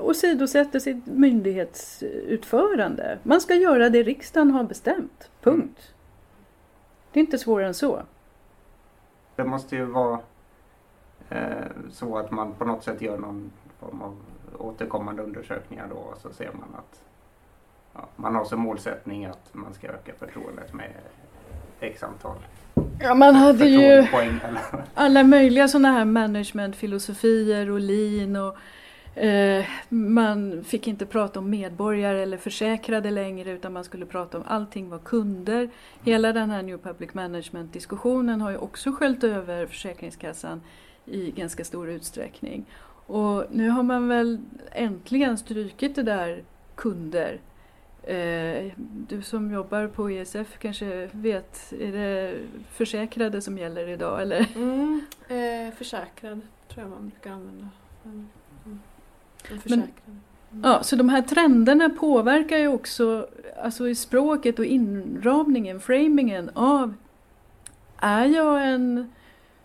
[0.02, 3.18] åsidosätter sitt myndighetsutförande.
[3.24, 5.30] Man ska göra det riksdagen har bestämt.
[5.42, 5.95] Punkt.
[7.16, 8.02] Det är inte svårare än så.
[9.36, 10.20] Det måste ju vara
[11.30, 14.18] eh, så att man på något sätt gör någon form av
[14.58, 17.04] återkommande undersökningar då och så ser man att
[17.94, 20.92] ja, man har som målsättning att man ska öka förtroendet med
[21.80, 22.38] x antal
[23.00, 24.08] Ja, man hade ju
[24.94, 28.58] alla möjliga sådana här managementfilosofier och lean och
[29.16, 34.44] Eh, man fick inte prata om medborgare eller försäkrade längre utan man skulle prata om
[34.48, 35.70] allting var kunder.
[36.04, 40.62] Hela den här New Public Management diskussionen har ju också sköljt över Försäkringskassan
[41.06, 42.66] i ganska stor utsträckning.
[43.08, 44.40] Och nu har man väl
[44.72, 46.44] äntligen strykit det där
[46.76, 47.40] kunder
[48.04, 48.72] eh,
[49.08, 52.40] du som jobbar på ESF kanske vet, är det
[52.72, 54.48] försäkrade som gäller idag eller?
[54.56, 57.70] Mm, eh, försäkrad tror jag man brukar använda.
[58.06, 58.30] Mm.
[59.50, 59.90] Men, mm.
[60.64, 63.28] Ja, så de här trenderna påverkar ju också
[63.64, 66.94] alltså i språket och inramningen, framingen av
[67.98, 69.14] är jag en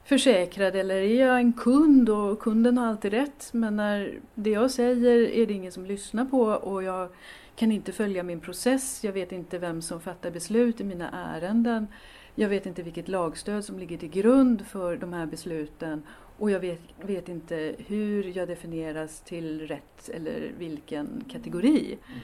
[0.05, 4.71] försäkrad eller är jag en kund och kunden har alltid rätt men när det jag
[4.71, 7.09] säger är det ingen som lyssnar på och jag
[7.57, 11.87] kan inte följa min process, jag vet inte vem som fattar beslut i mina ärenden.
[12.35, 16.03] Jag vet inte vilket lagstöd som ligger till grund för de här besluten
[16.41, 21.87] och jag vet, vet inte hur jag definieras till rätt eller vilken kategori.
[21.87, 22.21] Mm.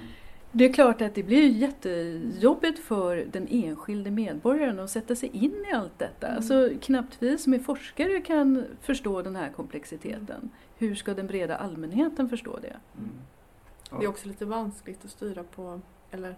[0.53, 5.65] Det är klart att det blir jättejobbigt för den enskilde medborgaren att sätta sig in
[5.71, 6.27] i allt detta.
[6.27, 6.37] Mm.
[6.37, 10.51] Alltså, knappt vi som är forskare kan förstå den här komplexiteten.
[10.79, 12.77] Hur ska den breda allmänheten förstå det?
[12.99, 13.11] Mm.
[13.99, 16.37] Det är också lite vanskligt att styra på, eller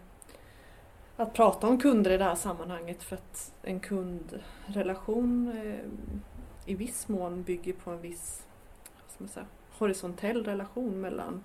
[1.17, 5.79] att prata om kunder i det här sammanhanget för att en kundrelation eh,
[6.69, 8.47] i viss mån bygger på en viss
[9.27, 9.47] säga,
[9.79, 11.43] horisontell relation mellan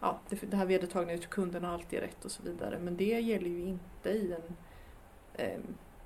[0.00, 3.20] ja, det, det här vedertagna ut kunden har alltid rätt och så vidare men det
[3.20, 4.56] gäller ju inte i en
[5.34, 5.60] eh,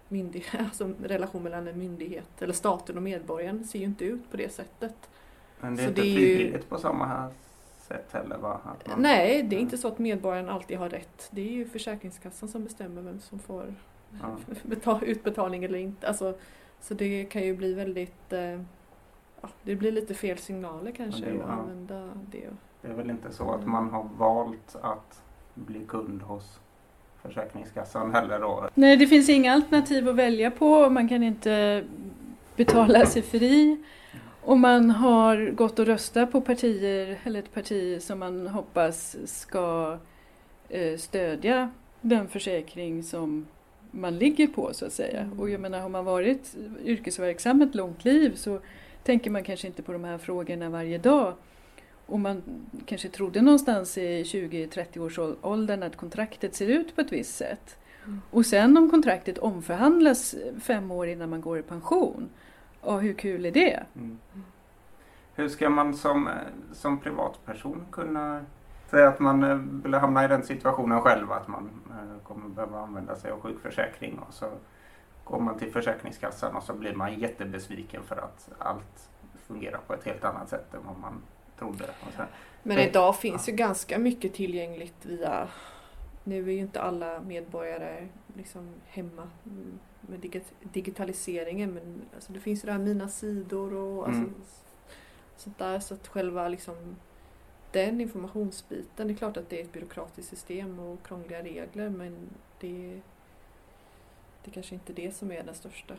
[0.08, 4.36] myndighet, alltså relation mellan en myndighet eller staten och medborgaren ser ju inte ut på
[4.36, 5.10] det sättet.
[5.60, 6.68] Men det är så inte frivilligt ju...
[6.68, 7.30] på samma här
[7.78, 8.60] sätt heller va?
[8.86, 9.02] Man...
[9.02, 11.28] Nej, det är inte så att medborgaren alltid har rätt.
[11.30, 13.74] Det är ju Försäkringskassan som bestämmer vem som får
[14.20, 15.00] ja.
[15.02, 16.08] utbetalning eller inte.
[16.08, 16.34] Alltså,
[16.80, 18.60] så det kan ju bli väldigt eh,
[19.40, 22.48] ja, det blir lite fel signaler kanske det, att använda det.
[22.82, 25.22] Det är väl inte så att man har valt att
[25.54, 26.60] bli kund hos
[27.22, 28.68] Försäkringskassan heller då?
[28.74, 30.90] Nej, det finns inga alternativ att välja på.
[30.90, 31.84] Man kan inte
[32.56, 33.84] betala sig fri.
[34.42, 39.98] Och man har gått och röstat på partier, eller ett parti som man hoppas ska
[40.68, 43.46] eh, stödja den försäkring som
[43.90, 45.20] man ligger på så att säga.
[45.20, 45.40] Mm.
[45.40, 48.60] Och jag menar har man varit yrkesverksam ett långt liv så
[49.02, 51.34] tänker man kanske inte på de här frågorna varje dag.
[52.06, 52.42] Och man
[52.86, 57.78] kanske trodde någonstans i 20-30 års åldern att kontraktet ser ut på ett visst sätt.
[58.04, 58.22] Mm.
[58.30, 62.28] Och sen om kontraktet omförhandlas fem år innan man går i pension
[62.80, 63.82] och hur kul är det?
[63.96, 64.18] Mm.
[65.34, 66.28] Hur ska man som,
[66.72, 68.44] som privatperson kunna
[68.90, 72.80] säga att man eh, vill hamna i den situationen själv att man eh, kommer behöva
[72.80, 74.46] använda sig av sjukförsäkring och så
[75.24, 79.10] går man till Försäkringskassan och så blir man jättebesviken för att allt
[79.46, 81.22] fungerar på ett helt annat sätt än vad man
[81.58, 81.84] trodde.
[82.62, 85.48] Men idag finns ju ganska mycket tillgängligt via
[86.24, 89.30] nu är ju inte alla medborgare liksom hemma
[90.00, 94.34] med digitaliseringen men alltså det finns ju det här Mina sidor och alltså, mm.
[95.36, 96.96] sånt där så att själva liksom
[97.72, 102.16] den informationsbiten, det är klart att det är ett byråkratiskt system och krångliga regler men
[102.60, 103.00] det,
[104.44, 105.94] det är kanske inte det som är den största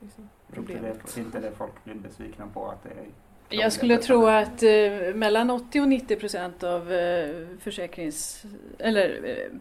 [0.00, 0.94] liksom, problemet.
[0.94, 3.06] Inte det, inte det folk blir besvikna på att det är
[3.50, 8.44] jag skulle tro att eh, mellan 80 och 90 procent av eh, försäkrings...
[8.78, 9.58] eller eh,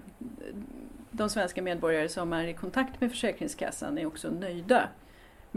[1.11, 4.89] de svenska medborgare som är i kontakt med Försäkringskassan är också nöjda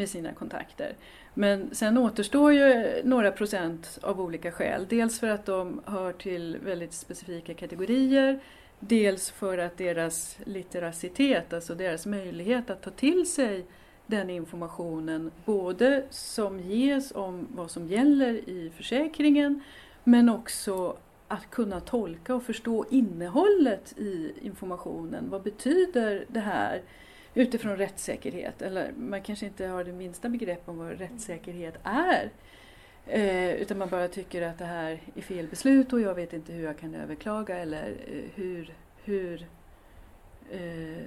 [0.00, 0.96] med sina kontakter.
[1.34, 4.86] Men sen återstår ju några procent av olika skäl.
[4.88, 8.40] Dels för att de hör till väldigt specifika kategorier.
[8.78, 13.66] Dels för att deras litteracitet, alltså deras möjlighet att ta till sig
[14.06, 19.60] den informationen både som ges om vad som gäller i försäkringen
[20.04, 20.96] men också
[21.28, 25.30] att kunna tolka och förstå innehållet i informationen.
[25.30, 26.82] Vad betyder det här
[27.35, 28.62] utifrån rättssäkerhet?
[28.62, 32.31] Eller man kanske inte har det minsta begrepp om vad rättssäkerhet är.
[33.07, 36.53] Eh, utan man bara tycker att det här är fel beslut och jag vet inte
[36.53, 39.47] hur jag kan överklaga eller eh, hur, hur
[40.51, 41.05] eh,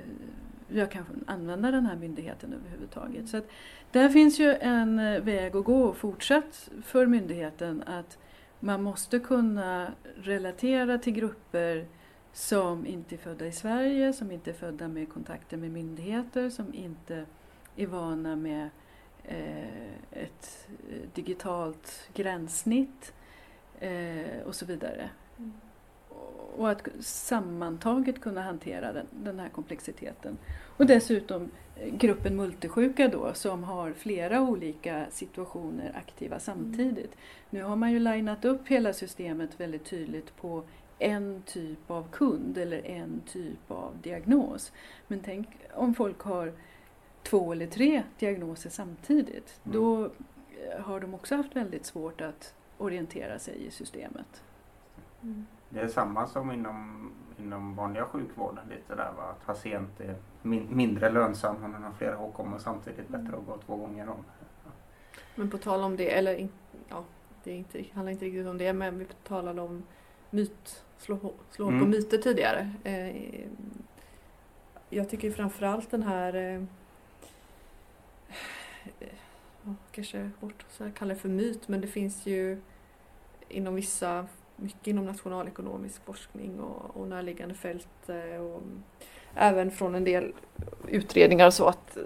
[0.67, 3.29] jag kan använda den här myndigheten överhuvudtaget.
[3.29, 3.47] Så att
[3.91, 8.17] där finns ju en eh, väg att gå fortsatt för myndigheten att
[8.59, 11.85] man måste kunna relatera till grupper
[12.33, 16.73] som inte är födda i Sverige, som inte är födda med kontakter med myndigheter, som
[16.73, 17.25] inte
[17.75, 18.69] är vana med
[19.23, 23.13] eh, ett eh, digitalt gränssnitt
[23.79, 25.09] eh, och så vidare.
[25.37, 25.53] Mm.
[26.57, 30.37] Och att sammantaget kunna hantera den, den här komplexiteten.
[30.77, 31.51] Och dessutom
[31.91, 37.15] gruppen multisjuka då som har flera olika situationer aktiva samtidigt.
[37.49, 40.63] Nu har man ju linat upp hela systemet väldigt tydligt på
[40.99, 44.71] en typ av kund eller en typ av diagnos.
[45.07, 46.53] Men tänk om folk har
[47.23, 49.59] två eller tre diagnoser samtidigt.
[49.63, 49.77] Mm.
[49.77, 54.43] Då eh, har de också haft väldigt svårt att orientera sig i systemet.
[55.21, 55.45] Mm.
[55.69, 59.23] Det är samma som inom, inom vanliga sjukvården lite där va?
[59.23, 63.07] Att patient är min, mindre lönsam om man har flera åkommor samtidigt.
[63.07, 64.23] Bättre att gå två gånger om.
[65.35, 66.49] Men på tal om det, eller
[66.89, 67.03] ja,
[67.43, 69.83] det är inte, handlar inte riktigt om det, men vi talade om
[70.33, 71.79] myt, slå, slå mm.
[71.79, 72.71] på myter tidigare.
[72.83, 73.45] Eh,
[74.89, 76.63] jag tycker framförallt den här eh,
[79.91, 82.61] kanske hårt att kalla det för myt, men det finns ju
[83.49, 88.61] inom vissa mycket inom nationalekonomisk forskning och, och närliggande fält eh, och
[89.35, 90.33] även från en del
[90.87, 91.97] utredningar så att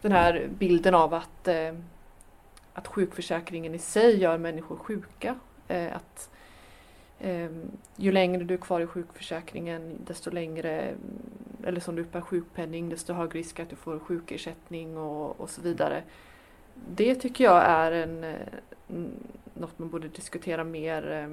[0.00, 1.48] den här bilden av att,
[2.72, 5.38] att sjukförsäkringen i sig gör människor sjuka.
[5.68, 6.30] Att
[7.96, 10.94] ju längre du är kvar i sjukförsäkringen desto längre,
[11.64, 15.60] eller som du uppbär sjukpenning, desto högre risk att du får sjukersättning och, och så
[15.60, 16.02] vidare.
[16.94, 18.34] Det tycker jag är en,
[19.54, 21.28] något man borde diskutera mer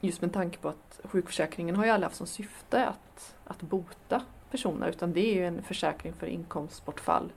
[0.00, 4.22] Just med tanke på att sjukförsäkringen har ju aldrig haft som syfte att, att bota
[4.50, 7.32] personer utan det är ju en försäkring för inkomstbortfall.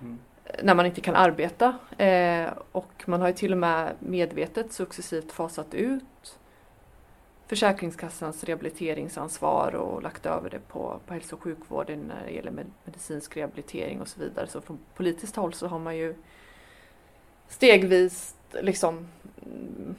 [0.00, 0.18] Mm.
[0.62, 1.78] När man inte kan arbeta.
[1.98, 6.04] Eh, och man har ju till och med medvetet successivt fasat ut
[7.46, 12.66] Försäkringskassans rehabiliteringsansvar och lagt över det på, på hälso och sjukvården när det gäller med,
[12.84, 14.46] medicinsk rehabilitering och så vidare.
[14.46, 16.14] Så från politiskt håll så har man ju
[17.48, 19.08] stegvis liksom
[19.46, 19.94] mm,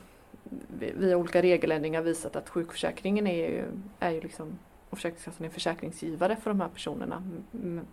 [0.77, 3.63] via olika regeländringar visat att sjukförsäkringen är ju,
[3.99, 4.57] är ju liksom
[4.89, 7.23] och Försäkringskassan är försäkringsgivare för de här personerna.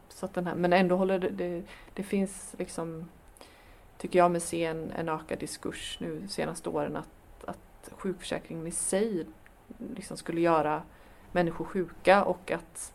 [0.08, 1.62] Så att den här, men ändå håller det, det,
[1.94, 3.08] det finns liksom,
[3.98, 8.66] tycker jag mig se en, en ökad diskurs nu de senaste åren att, att sjukförsäkringen
[8.66, 9.26] i sig
[9.94, 10.82] liksom skulle göra
[11.32, 12.92] människor sjuka och att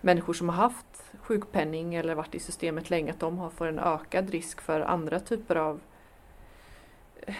[0.00, 3.78] människor som har haft sjukpenning eller varit i systemet länge, att de har får en
[3.78, 5.80] ökad risk för andra typer av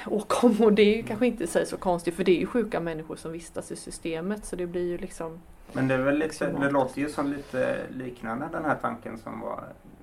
[0.07, 0.71] åkommor.
[0.71, 3.33] Det är ju kanske inte så, så konstigt för det är ju sjuka människor som
[3.33, 5.41] vistas i systemet så det blir ju liksom
[5.73, 9.41] Men det är väl lite, det låter ju som lite liknande den här tanken som
[9.41, 9.96] var eh,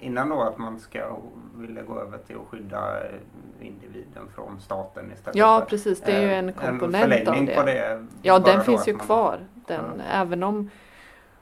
[0.00, 1.18] innan då att man ska
[1.54, 3.16] vilja gå över till att skydda eh,
[3.60, 7.54] individen från staten istället Ja precis, det är ju en eh, komponent en av det.
[7.54, 9.38] På det ja den finns ju man, kvar.
[9.66, 10.04] Den, ja.
[10.12, 10.70] Även om,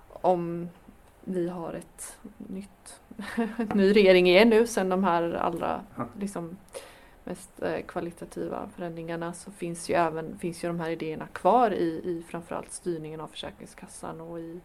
[0.09, 0.69] om
[1.25, 3.01] vi har ett nytt
[3.75, 5.81] ny regering igen nu sen de här allra
[6.19, 6.57] liksom,
[7.25, 12.01] mest eh, kvalitativa förändringarna så finns ju även finns ju de här idéerna kvar i,
[12.05, 14.61] i framförallt styrningen av Försäkringskassan och i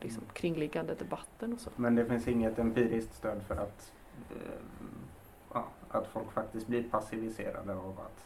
[0.00, 0.34] liksom, mm.
[0.34, 1.70] kringliggande debatten och så.
[1.76, 3.92] Men det finns inget empiriskt stöd för att,
[4.30, 4.36] eh,
[5.52, 8.24] ja, att folk faktiskt blir passiviserade av att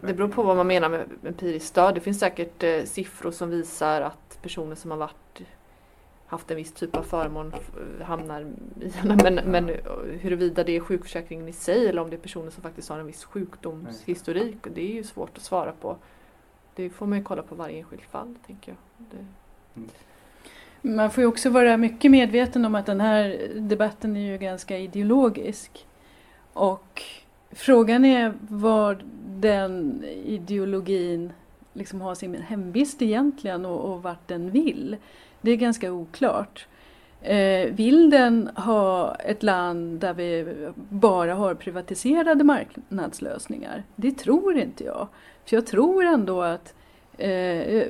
[0.00, 1.94] det beror på vad man menar med empiriskt stöd.
[1.94, 5.42] Det finns säkert eh, siffror som visar att personer som har varit
[6.32, 7.52] haft en viss typ av förmån
[8.02, 8.40] hamnar
[8.80, 8.92] i.
[9.04, 9.68] Men, men
[10.20, 13.06] huruvida det är sjukförsäkringen i sig eller om det är personer som faktiskt har en
[13.06, 15.96] viss sjukdomshistorik, det är ju svårt att svara på.
[16.74, 19.06] Det får man ju kolla på varje enskilt fall, tänker jag.
[19.10, 19.26] Det.
[20.82, 24.78] Man får ju också vara mycket medveten om att den här debatten är ju ganska
[24.78, 25.86] ideologisk.
[26.52, 27.02] Och
[27.50, 28.98] frågan är var
[29.40, 31.32] den ideologin
[31.72, 34.96] liksom har sin hemvist egentligen och, och vart den vill.
[35.40, 36.66] Det är ganska oklart.
[37.20, 43.82] Eh, vill den ha ett land där vi bara har privatiserade marknadslösningar?
[43.96, 45.08] Det tror inte jag.
[45.44, 46.81] För jag tror ändå att eh,
[47.18, 47.86] Eh,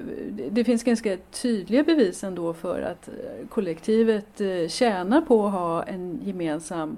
[0.50, 5.82] det finns ganska tydliga bevis ändå för att eh, kollektivet eh, tjänar på att ha
[5.82, 6.96] en gemensam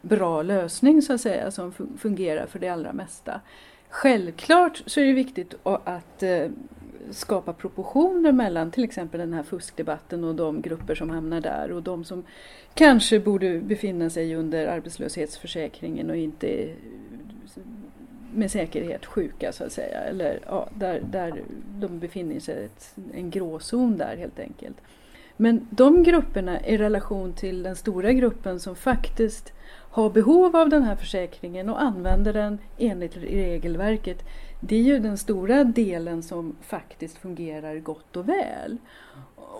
[0.00, 3.40] bra lösning så att säga som fungerar för det allra mesta.
[3.88, 6.22] Självklart så är det viktigt att
[7.10, 11.82] skapa proportioner mellan till exempel den här fuskdebatten och de grupper som hamnar där och
[11.82, 12.24] de som
[12.74, 16.74] kanske borde befinna sig under arbetslöshetsförsäkringen och inte
[18.34, 20.00] med säkerhet sjuka så att säga.
[20.00, 21.42] Eller ja, där, där
[21.78, 22.68] de befinner sig
[23.12, 24.76] i en gråzon där helt enkelt.
[25.36, 29.52] Men de grupperna i relation till den stora gruppen som faktiskt
[29.90, 34.24] har behov av den här försäkringen och använder den enligt regelverket.
[34.60, 38.76] Det är ju den stora delen som faktiskt fungerar gott och väl.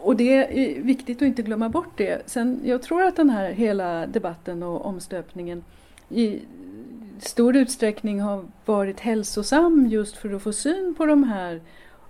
[0.03, 2.23] Och det är viktigt att inte glömma bort det.
[2.27, 5.65] Sen, jag tror att den här hela debatten och omstöpningen
[6.09, 6.41] i
[7.19, 11.61] stor utsträckning har varit hälsosam just för att få syn på de här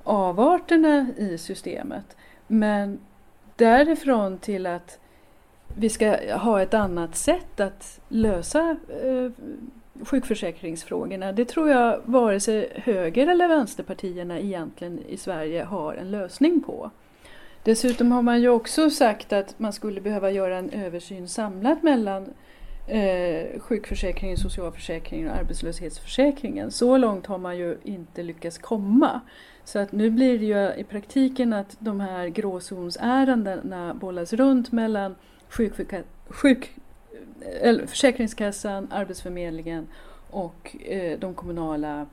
[0.04, 2.16] avarterna i systemet.
[2.46, 2.98] Men
[3.56, 4.98] därifrån till att
[5.76, 9.30] vi ska ha ett annat sätt att lösa eh,
[10.04, 11.32] sjukförsäkringsfrågorna.
[11.32, 16.90] Det tror jag vare sig höger eller vänsterpartierna egentligen i Sverige har en lösning på.
[17.62, 22.34] Dessutom har man ju också sagt att man skulle behöva göra en översyn samlat mellan
[22.86, 26.70] eh, sjukförsäkringen, socialförsäkringen och arbetslöshetsförsäkringen.
[26.70, 29.20] Så långt har man ju inte lyckats komma.
[29.64, 35.14] Så att nu blir det ju i praktiken att de här gråzonsärendena bollas runt mellan
[35.48, 36.02] sjuk, eh,
[37.60, 39.86] eller Försäkringskassan, Arbetsförmedlingen
[40.30, 42.06] och eh, de kommunala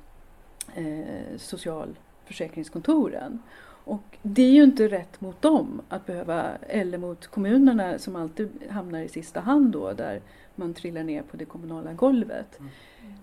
[0.76, 3.40] eh, socialförsäkringskontoren.
[3.86, 8.50] Och det är ju inte rätt mot dem att behöva, eller mot kommunerna som alltid
[8.70, 10.22] hamnar i sista hand då där
[10.56, 12.60] man trillar ner på det kommunala golvet.
[12.60, 12.72] Mm.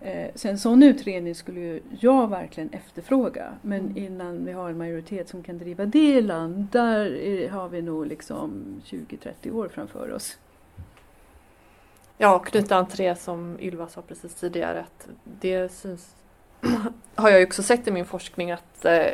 [0.00, 3.54] Eh, så en sån utredning skulle ju jag verkligen efterfråga.
[3.62, 3.96] Men mm.
[3.96, 7.82] innan vi har en majoritet som kan driva det i land, där är, har vi
[7.82, 10.38] nog liksom 20-30 år framför oss.
[12.18, 16.14] Ja, och knyta an till det som Ylva sa precis tidigare att det syns
[17.14, 19.06] har jag också sett i min forskning att eh,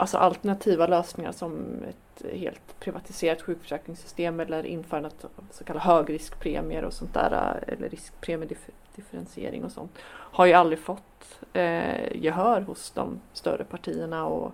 [0.00, 6.92] alltså alternativa lösningar som ett helt privatiserat sjukförsäkringssystem eller införandet av så kallade högriskpremier och
[6.92, 13.64] sånt där eller riskpremiedifferentiering och sånt har ju aldrig fått eh, gehör hos de större
[13.64, 14.52] partierna och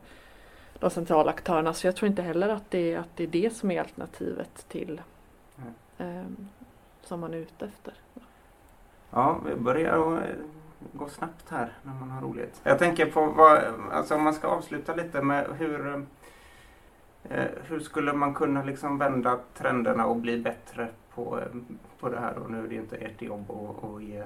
[0.78, 3.70] de centrala aktörerna så jag tror inte heller att det, att det är det som
[3.70, 5.00] är alternativet till
[5.98, 6.22] eh,
[7.02, 7.94] som man är ute efter.
[9.10, 10.22] Ja, vi börjar
[10.92, 12.60] gå snabbt här när man har roligt.
[12.62, 13.62] Jag tänker på vad,
[13.92, 16.06] alltså om man ska avsluta lite med hur
[17.30, 21.46] eh, hur skulle man kunna liksom vända trenderna och bli bättre på, eh,
[22.00, 22.38] på det här?
[22.38, 24.24] Och nu är det inte ert jobb att, ge,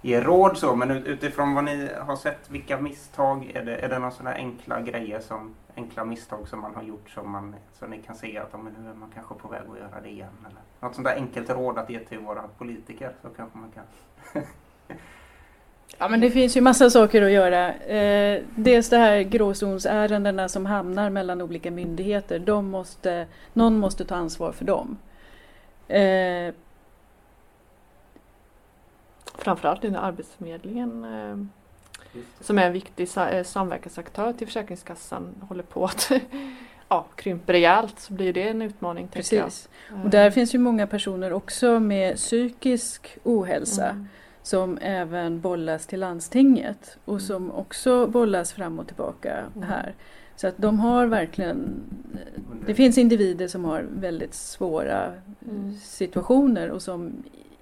[0.00, 3.76] ge råd så, men utifrån vad ni har sett, vilka misstag är det?
[3.76, 7.54] Är det några sådana enkla grejer som enkla misstag som man har gjort som man,
[7.72, 10.08] som ni kan se att men nu är man kanske på väg att göra det
[10.08, 10.46] igen?
[10.46, 13.84] Eller något sånt där enkelt råd att ge till våra politiker så kanske man kan
[15.98, 17.74] Ja men det finns ju massa saker att göra.
[17.74, 22.38] Eh, dels det här gråzonsärendena som hamnar mellan olika myndigheter.
[22.38, 24.98] De måste, någon måste ta ansvar för dem.
[25.88, 26.54] Eh,
[29.38, 31.46] Framförallt inom Arbetsförmedlingen eh,
[32.40, 33.08] som är en viktig
[33.44, 36.10] samverkansaktör till Försäkringskassan håller på att
[36.88, 39.08] ja, krymper rejält så blir det en utmaning.
[39.08, 39.68] Precis.
[40.04, 43.88] Och där finns ju många personer också med psykisk ohälsa.
[43.88, 44.08] Mm
[44.46, 47.20] som även bollas till landstinget och mm.
[47.20, 49.68] som också bollas fram och tillbaka mm.
[49.68, 49.94] här.
[50.36, 51.82] Så att de har verkligen,
[52.66, 55.12] det finns individer som har väldigt svåra
[55.48, 55.72] mm.
[55.74, 57.12] situationer och som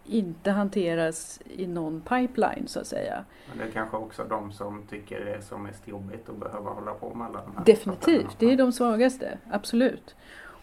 [0.05, 3.25] inte hanteras i någon pipeline så att säga.
[3.49, 6.71] Men det är kanske också de som tycker det är som mest jobbigt att behöva
[6.71, 10.15] hålla på med alla de här Definitivt, det är de svagaste, absolut.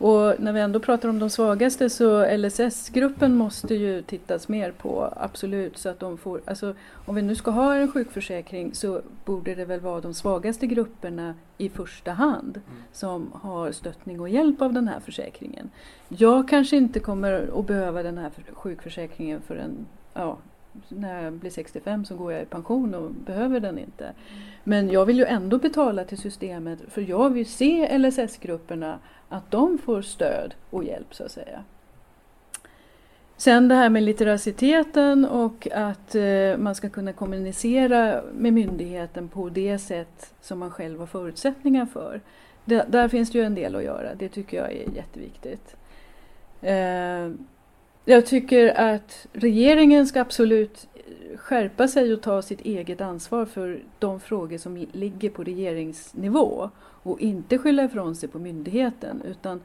[0.02, 5.14] Och när vi ändå pratar om de svagaste så LSS-gruppen måste ju tittas mer på,
[5.18, 5.78] absolut.
[5.78, 6.76] Så att de får, alltså,
[7.06, 11.36] om vi nu ska ha en sjukförsäkring så borde det väl vara de svagaste grupperna
[11.58, 12.84] i första hand mm.
[12.91, 15.70] som har stöttning och hjälp av den här försäkringen.
[16.08, 20.38] Jag kanske inte kommer att behöva den här sjukförsäkringen förrän ja,
[20.88, 24.14] när jag blir 65 så går jag i pension och behöver den inte.
[24.64, 29.00] Men jag vill ju ändå betala till systemet för jag vill se LSS-grupperna
[29.30, 31.64] att de får stöd och hjälp så att säga.
[33.38, 39.50] Sen det här med litteraciteten och att eh, man ska kunna kommunicera med myndigheten på
[39.50, 42.22] det sätt som man själv har förutsättningar för.
[42.66, 45.76] Där finns det ju en del att göra, det tycker jag är jätteviktigt.
[46.62, 47.30] Eh,
[48.06, 50.88] jag tycker att regeringen ska absolut
[51.36, 56.70] skärpa sig och ta sitt eget ansvar för de frågor som ligger på regeringsnivå
[57.04, 59.22] och inte skylla ifrån sig på myndigheten.
[59.26, 59.62] Utan,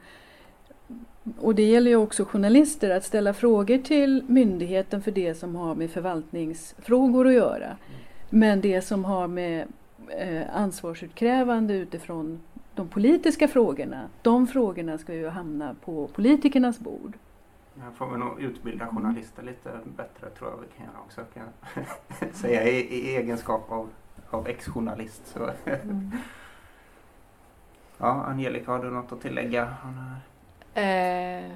[1.39, 5.75] och det gäller ju också journalister att ställa frågor till myndigheten för det som har
[5.75, 7.77] med förvaltningsfrågor att göra.
[8.29, 9.67] Men det som har med
[10.09, 12.39] eh, ansvarsutkrävande utifrån
[12.75, 17.17] de politiska frågorna, de frågorna ska ju hamna på politikernas bord.
[17.81, 21.21] Här får vi nog utbilda journalister lite bättre tror jag vi kan göra också.
[21.33, 21.43] Kan
[22.19, 23.89] jag säga i, i, egenskap av,
[24.29, 25.37] av ex-journalist.
[25.65, 26.11] Mm.
[27.97, 29.75] ja, Angelica, har du något att tillägga?
[30.73, 31.51] Eh,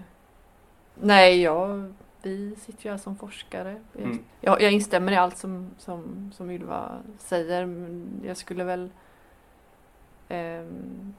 [0.95, 3.81] nej, jag, vi sitter ju här som forskare.
[3.97, 4.19] Mm.
[4.41, 7.65] Jag, jag instämmer i allt som, som, som Ylva säger.
[7.65, 8.89] Men jag skulle väl
[10.27, 10.65] eh,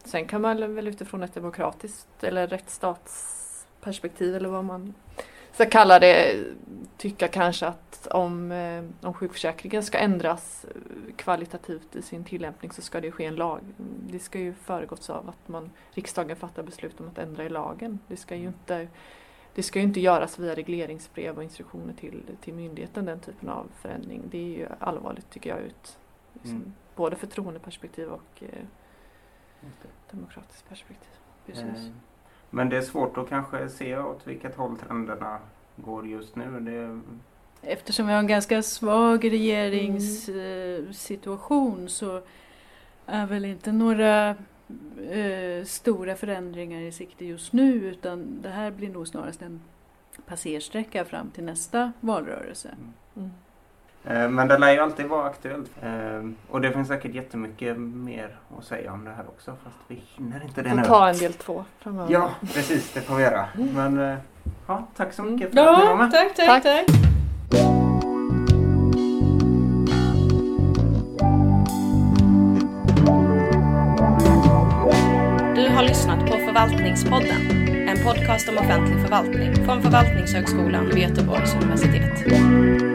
[0.04, 3.41] Sen kan man väl utifrån ett demokratiskt eller rättsstats
[3.82, 4.94] perspektiv eller vad man
[5.52, 6.44] ska kalla det
[6.96, 12.82] tycka kanske att om, eh, om sjukförsäkringen ska ändras eh, kvalitativt i sin tillämpning så
[12.82, 13.60] ska det ske en lag.
[14.10, 17.98] Det ska ju föregås av att man, riksdagen fattar beslut om att ändra i lagen.
[18.08, 18.88] Det ska ju inte,
[19.54, 23.66] det ska ju inte göras via regleringsbrev och instruktioner till, till myndigheten den typen av
[23.80, 24.22] förändring.
[24.30, 25.98] Det är ju allvarligt tycker jag ut
[26.32, 26.72] liksom, mm.
[26.96, 28.64] både förtroendeperspektiv och eh,
[30.10, 31.10] demokratiskt perspektiv.
[31.46, 31.62] Precis.
[31.62, 31.94] Mm.
[32.54, 35.38] Men det är svårt att kanske se åt vilket håll trenderna
[35.76, 36.60] går just nu.
[36.60, 37.00] Det...
[37.62, 41.88] Eftersom vi har en ganska svag regeringssituation mm.
[41.88, 42.22] så
[43.06, 44.28] är väl inte några
[45.10, 49.60] eh, stora förändringar i sikte just nu utan det här blir nog snarast en
[50.26, 52.74] passersträcka fram till nästa valrörelse.
[53.16, 53.30] Mm.
[54.06, 54.22] Mm.
[54.22, 55.70] Eh, men det lär ju alltid vara aktuellt.
[55.82, 55.90] Eh,
[56.50, 60.42] och det finns säkert jättemycket mer att säga om det här också fast vi hinner
[60.44, 60.84] inte det nu.
[60.84, 62.12] ta en del två framöver.
[62.12, 63.48] Ja, precis det får vi göra.
[63.74, 64.16] Men eh,
[64.66, 66.10] ja, tack så mycket för ja, att ni var med.
[66.10, 66.86] Tack, tack, tack.
[66.86, 66.86] tack.
[75.56, 82.91] Du har lyssnat på Förvaltningspodden, en podcast om offentlig förvaltning från Förvaltningshögskolan vid Göteborgs universitet.